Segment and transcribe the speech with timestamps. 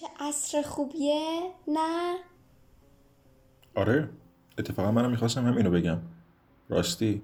[0.00, 2.16] چه عصر خوبیه؟ نه.
[3.74, 4.08] آره
[4.58, 5.98] اتفاقا منم می‌خواستم همینو بگم.
[6.68, 7.22] راستی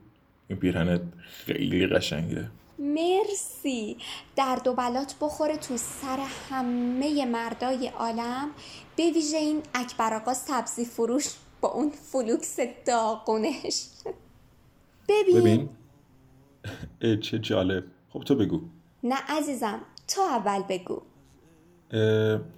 [0.49, 2.51] این پیرهنت خیلی قشنگه.
[2.79, 3.97] مرسی.
[4.37, 8.51] درد و بلات بخوره تو سر همه مردای عالم.
[8.97, 13.87] به ویژه این اکبر آقا سبزی فروش با اون فلوکس داغونش.
[15.09, 15.69] ببین,
[17.01, 17.21] ببین.
[17.21, 17.85] چه جالب.
[18.11, 18.61] خب تو بگو.
[19.03, 21.03] نه عزیزم تو اول بگو.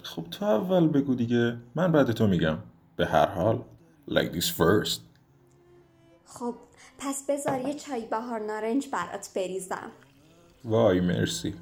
[0.03, 1.57] خب تو اول بگو دیگه.
[1.75, 2.57] من بعد تو میگم.
[2.95, 3.63] به هر حال
[4.09, 4.99] ladies first.
[6.25, 6.55] خب
[6.97, 9.91] پس بذار یه چای بهار نارنج برات بریزم.
[10.63, 11.53] وای مرسی.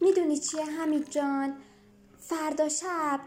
[0.00, 1.54] می‌دونی چیه حمید جان؟
[2.18, 3.20] فردا شب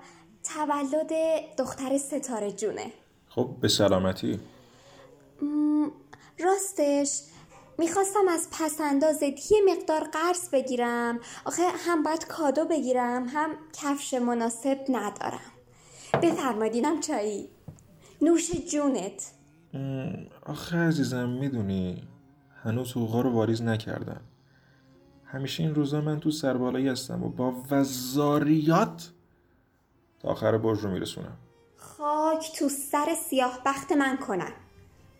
[0.44, 1.12] تولد
[1.58, 2.92] دختر ستاره جونه.
[3.30, 4.40] خب به سلامتی.
[6.40, 7.22] راستش
[7.78, 11.20] می‌خواستم از پسندازت یه مقدار قرض بگیرم.
[11.46, 15.52] آخه هم باید کادو بگیرم هم کفش مناسب ندارم.
[16.22, 17.50] بفرمایدینم چایی.
[18.22, 19.32] نوش جونت.
[20.46, 22.08] آخه عزیزم می‌دونی
[22.64, 24.22] هنوز حقوقا رو واریز نکردم.
[25.26, 29.12] همیشه این روزا من تو سربالایی هستم و با وزاریات
[30.20, 31.38] تا آخر برج رو میرسونم.
[31.78, 34.52] خاک تو سر سیاه بخت من کنن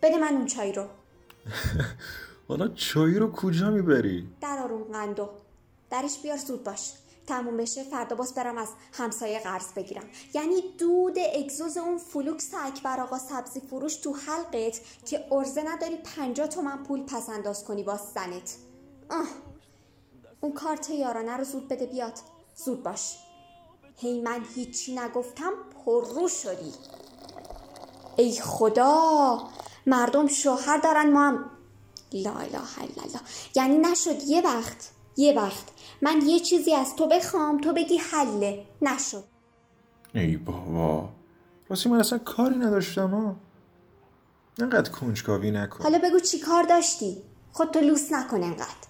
[0.02, 0.86] بده من اون چای رو.
[2.48, 5.28] حالا چای رو کجا می‌بری؟ در آروم قندو.
[5.90, 6.92] درش بیار زود باش.
[7.26, 10.04] تموم بشه فردا باز برم از همسایه قرض بگیرم.
[10.34, 16.48] یعنی دود اگزوز اون فلوکس اکبر آقا سبزی فروش تو حلقت که عرضه نداری پنجاه
[16.48, 18.56] تومن پول پس انداز کنی با زنت.
[19.10, 19.26] آه.
[20.40, 22.18] اون کارت یارانه رو زود بده بیاد.
[22.54, 23.16] زود باش.
[23.96, 25.52] هی من هیچی نگفتم
[25.84, 26.72] پررو شدی.
[28.16, 29.38] ای خدا!
[29.86, 31.50] مردم شوهر دارن ما هم
[32.12, 33.20] لا اله الا الله.
[33.56, 35.64] یعنی نشد یه وقت یه وقت.
[36.02, 39.24] من یه چیزی از تو بخوام تو بگی حله نشد.
[40.14, 41.08] ای بابا.
[41.68, 43.36] راستی من اصلا کاری نداشتم ها
[44.60, 45.84] انقدر کنجکاوی نکن.
[45.84, 47.22] حالا بگو چی کار داشتی؟
[47.52, 48.86] خودتو لوس نکن انقدر.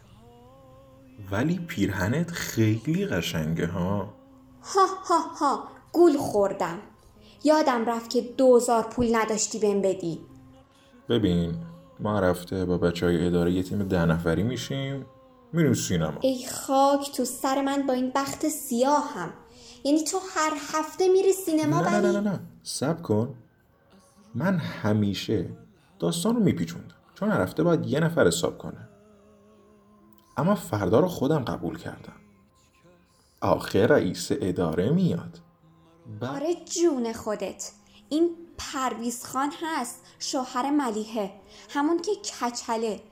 [1.30, 4.14] ولی پیرهنت خیلی قشنگه ها.
[4.62, 5.68] ها ها ها.
[5.92, 6.78] گول خوردم.
[7.44, 10.20] یادم رفت که دوزار پول نداشتی بهم بدی.
[11.08, 11.54] ببین
[12.00, 15.06] ما هر هفته با بچه های اداره یه تیم ده نفری میشیم
[15.52, 16.18] میریم سینما.
[16.20, 19.32] ای خاک تو سر من با این بخت سیاه هم
[19.84, 22.40] یعنی تو هر هفته میری سینما نه نه نه نه نه.
[22.62, 23.34] سب کن.
[24.34, 25.48] من همیشه
[25.98, 26.94] داستان رو میپیچوندم.
[27.14, 28.88] چون هر هفته باید یه نفر حساب کنه.
[30.36, 32.12] اما فردا رو خودم قبول کردم.
[33.40, 35.38] آخر رئیس اداره میاد.
[36.20, 37.72] بعد آره جون خودت.
[38.08, 41.32] این پرویز خان هست شوهر ملیحه
[41.70, 43.02] همون که کچله.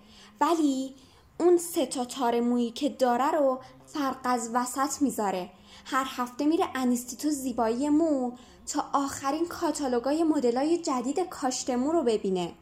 [0.40, 0.94] ولی
[1.40, 5.50] اون سه تا تار مویی که داره رو فرق از وسط می‌ذاره.
[5.84, 8.32] هر هفته میره انیستیتو زیبایی مو
[8.66, 12.52] تا آخرین کاتالوگای مدلای جدید کاشت مو رو ببینه.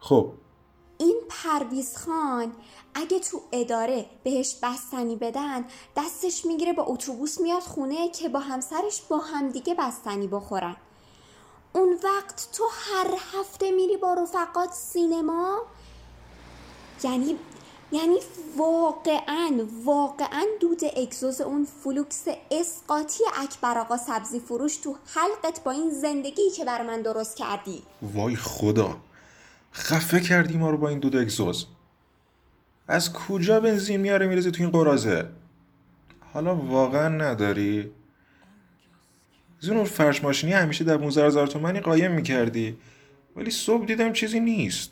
[0.00, 0.32] خب.
[0.98, 2.52] این پرویز خان
[2.94, 5.64] اگه تو اداره بهش بستنی بدن
[5.96, 10.76] دستش می‌گیره با اتوبوس میاد خونه که با همسرش با همدیگه بستنی بخورن.
[11.74, 15.62] اون وقت تو هر هفته میری با رفقات سینما؟
[17.04, 17.36] یعنی
[17.92, 18.16] یعنی
[18.56, 25.90] واقعا واقعا دود اگزوز اون فلوکس اسقاطی اکبر آقا سبزی فروش تو حلقت با این
[25.90, 27.82] زندگی که بر من درست کردی.
[28.02, 28.96] وای خدا.
[29.72, 31.66] خفه کردی ما رو با این دود اگزوز.
[32.88, 35.28] از کجا بنزین میاره میرزی تو این قرازه
[36.32, 37.92] حالا واقعا نداری؟
[39.64, 42.76] زنور فرش ماشینی همیشه در 15 هزار تومنی قایم می‌کردی.
[43.36, 44.90] ولی صبح دیدم چیزی نیست.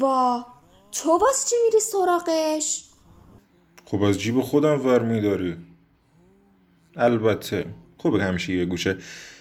[0.00, 0.46] وا
[0.92, 2.84] تو باز چی میری سراغش؟
[3.84, 5.56] خب از جیب خودم ور میداری.
[6.96, 7.66] البته
[7.98, 8.96] خوبه همیشه یه گوشه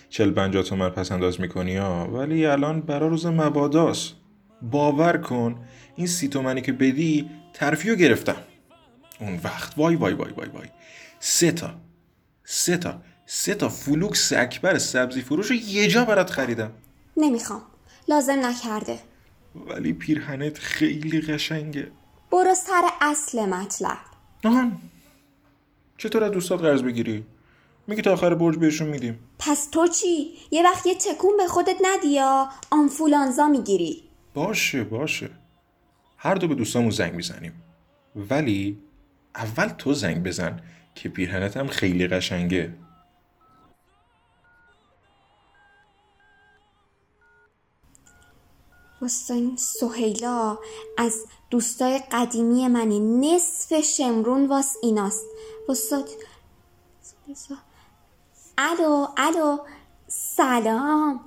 [0.09, 2.07] چل پنجاه تومن پس انداز می‌کنی ها.
[2.07, 4.13] ولی الان برا روز مباداست
[4.61, 5.65] باور کن
[5.95, 8.37] این سی تومنی که بدی ترفیعو گرفتم.
[9.19, 10.67] اون وقت وای وای وای وای وای.
[11.19, 11.69] سه تا.
[12.43, 13.01] سه تا.
[13.33, 16.71] سه تا فلوکس اکبر سبزی فروش رو یه جا برات خریدم.
[17.17, 17.61] نمی‌خوام.
[18.07, 18.99] لازم نکرده.
[19.55, 21.91] ولی پیرهنت خیلی قشنگه.
[22.31, 23.97] برو سر اصل مطلب.
[24.45, 24.77] آهان.
[25.97, 27.25] چطور از دوستات قرض بگیری؟
[27.87, 29.19] میگی تا آخر برج بهشون میدیم.
[29.39, 35.29] پس تو چی؟ یه وقت یه تکون به خودت ندی یا آنفولانزا می‌گیری؟ باشه باشه.
[36.17, 37.53] هر دو به دوستامون زنگ می‌زنیم.
[38.15, 38.77] ولی
[39.35, 40.59] اول تو زنگ بزن
[40.95, 42.73] که پیرهنت هم خیلی قشنگه.
[49.29, 50.57] این سهیلا
[50.97, 52.99] از دوستای قدیمی منی.
[52.99, 55.25] نصف شمرون واس ایناست.
[55.67, 56.05] واسه
[58.57, 59.57] الو الو.
[60.07, 61.25] سلام.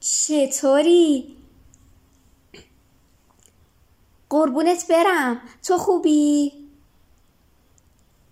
[0.00, 1.36] چطوری؟
[4.30, 5.40] قربونت برم.
[5.62, 6.52] تو خوبی؟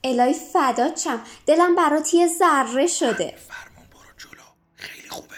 [0.04, 1.20] الهی فدات شم.
[1.46, 3.37] دلم برات یه ذره شده.
[3.37, 4.42] فرمون برو جلو.
[4.75, 5.37] خیلی خوبه.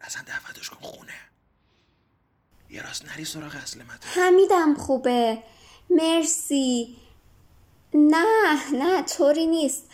[0.00, 1.29] اصلا دعوتش کن خونه.
[2.70, 3.80] یه راست نری سراغ اصل
[4.14, 5.42] حمیدم خوبه.
[5.90, 6.96] مرسی.
[7.94, 9.90] نه نه طوری نیست.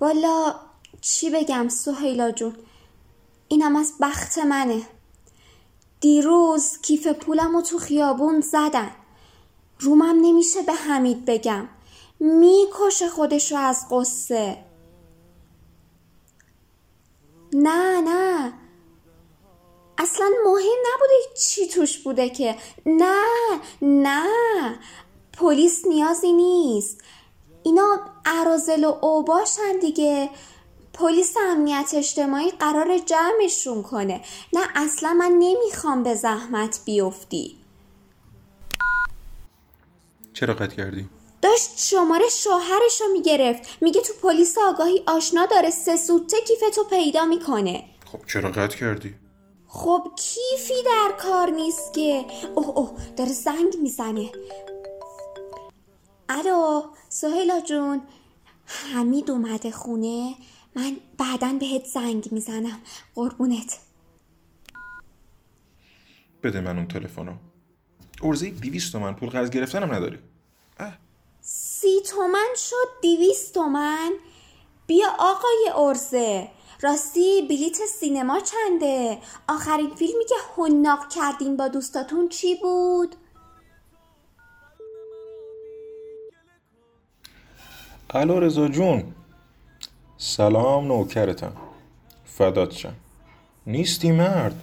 [0.00, 0.54] والا
[1.00, 2.56] چی بگم سهیلا جون؟
[3.48, 4.82] اینم از بخت منه.
[6.00, 8.90] دیروز کیف پولم رو تو خیابون زدن.
[9.78, 11.68] رومم نمیشه به حمید بگم.
[12.20, 14.64] می‌کشه خودشو از قصه.
[17.52, 18.52] نه نه.
[19.98, 22.56] اصلا مهم نبوده چی توش بوده که.
[22.86, 23.22] نه
[23.82, 24.26] نه.
[25.32, 27.00] پلیس نیازی نیست.
[27.62, 30.30] اینا عرازل و اوباشن دیگه.
[30.94, 34.20] پلیس امنیت اجتماعی قرار جمعشون کنه.
[34.52, 37.56] نه اصلا من نمی‌خوام به زحمت بیفتی.
[40.32, 41.08] چرا قطع کردی؟
[41.42, 43.62] داشت شماره شوهرش رو می‌گرفت.
[43.80, 45.70] میگه تو پلیس آگاهی آشنا داره.
[45.70, 47.84] سه سوته کیفتو پیدا می‌کنه.
[48.12, 49.14] خب چرا قطع کردی؟
[49.76, 52.24] خب کیفی در کار نیست که؟
[52.54, 54.32] اوه اوه داره زنگ می‌زنه.
[56.28, 58.02] الو سهیلا جون.
[58.66, 60.34] حمید اومده خونه.
[60.76, 62.80] من بعدا بهت زنگ می‌زنم.
[63.14, 63.78] قربونت.
[66.42, 67.34] بده من اون تلفنو.
[68.22, 69.14] ارزه دیویست تومن.
[69.14, 70.18] پول قرض گرفتنم نداری.
[70.80, 70.98] اه.
[71.40, 74.12] سی تومن شد دیویست تومن.
[74.86, 76.48] بیا آقای ارزه.
[76.82, 79.18] راستی بلیت سینما چنده؟
[79.48, 83.16] آخرین فیلمی که هنناق کردین با دوستاتون چی بود؟
[88.10, 89.14] الو رضا جون.
[90.18, 91.52] سلام نوکرتم.
[92.24, 92.94] فدات شم.
[93.66, 94.62] نیستی مرد.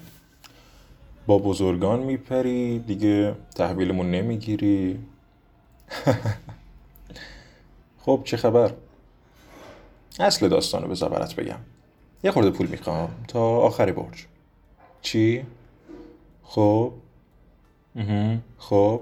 [1.27, 4.99] با بزرگان میپری دیگه تحویلمون نمی‌گیری.
[8.05, 8.73] خب چه خبر؟
[10.19, 11.59] اصل داستانو بذار برات بگم.
[12.23, 14.25] یه خورده پول می‌خوام تا آخر برج.
[15.01, 15.45] چی؟
[16.43, 16.93] خب؟
[18.57, 19.01] خب؟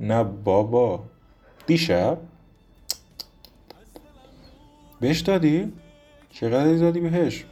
[0.00, 1.04] نه بابا.
[1.66, 2.18] دیشب؟
[5.00, 5.72] بهش دادی؟
[6.30, 7.44] چقدر دادی بهش؟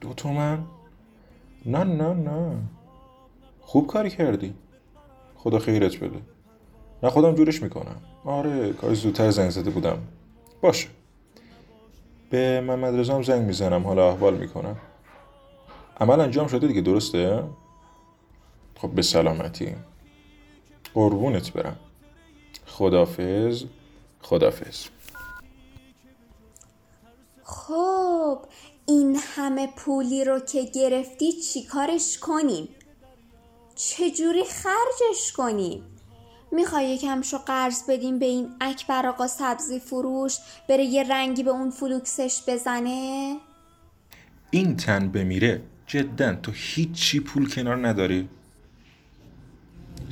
[0.00, 0.64] دو تومن؟
[1.66, 2.56] نه نه نه.
[3.60, 4.54] خوب کاری کردی.
[5.36, 6.20] خدا خیرت بده.
[7.02, 7.96] نه خودم جورش می‌کنم.
[8.24, 9.98] آره کاری زودتر زنگ زده بودم.
[10.60, 10.88] باشه.
[12.30, 14.76] به محمد رزام زنگ می‌زنم حالا احوال می‌کنم.
[16.00, 17.44] عمل انجام شده دیگه درسته؟
[18.76, 19.76] خب به سلامتی.
[20.94, 21.76] قربونت برم.
[22.66, 23.64] خدافز
[24.22, 24.86] خدافز
[27.42, 28.38] خب
[28.86, 32.68] این همه پولی رو که گرفتی چیکارش کنیم؟
[33.74, 35.97] چجوری خرجش کنیم؟
[36.52, 41.70] می‌خوای یکمشو قرض بدیم به این اکبر آقا سبزی فروش بره یه رنگی به اون
[41.70, 43.36] فلوکسش بزنه؟
[44.50, 48.28] این تن بمیره جدا تو هیچی پول کنار نداری.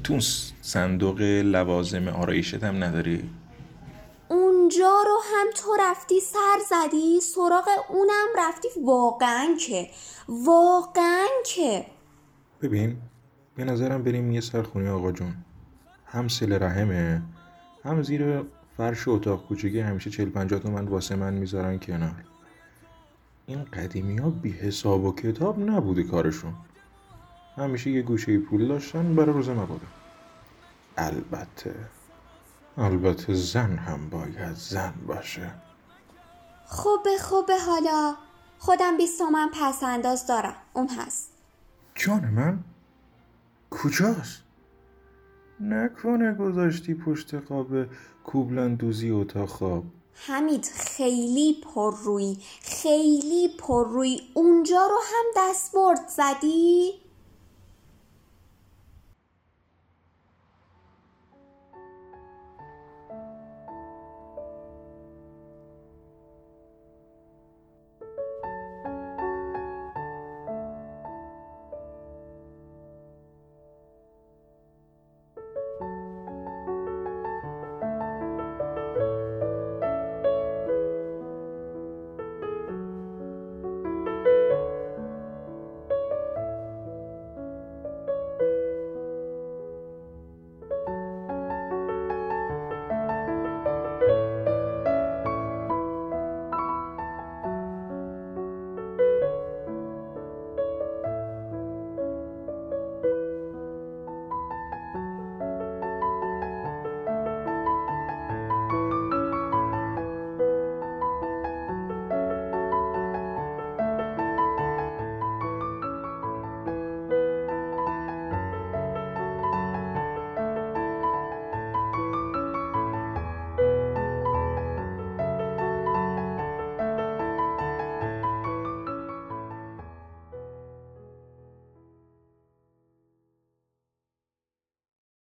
[0.05, 0.21] تو
[0.63, 3.31] صندوق لوازم آرایشت هم نداری.
[4.29, 8.69] اونجا رو هم تو رفتی سر زدی سراغ اونم رفتی.
[8.85, 9.91] واقعا که
[10.29, 11.87] واقعا که.
[12.63, 12.97] ببین
[13.57, 15.35] به نظرم بریم یه سرخونی آقا جون.
[16.17, 17.23] هم سل رحمه
[17.85, 18.43] هم زیر
[18.77, 22.25] فرش اتاق کوچگی همیشه چل پنجاه تومن واسه من می‌ذارن کنار.
[23.47, 26.55] این قدیمی ها بی حساب و کتاب نبوده کارشون.
[27.57, 29.87] همیشه یه گوشه پول داشتن برای روز مبادا
[30.97, 31.75] البته
[32.79, 35.51] البته زن هم باید زن باشه.
[36.67, 38.17] خوبه خوبه حالا.
[38.59, 40.57] خودم بیست تومن پس انداز دارم.
[40.73, 41.33] اون هست.
[41.95, 42.59] جان من؟
[43.71, 44.46] کجاست؟
[45.61, 47.69] نکنه گذاشتی پشت قاب
[48.25, 56.09] کوبلن دوزی اتاق خواب حمید خیلی پر روی خیلی پر روی اونجا رو هم دستبرد
[56.09, 56.93] زدی؟